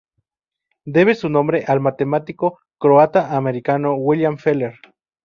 [0.87, 4.73] Debe su nombre al matemático croata-americano William Feller.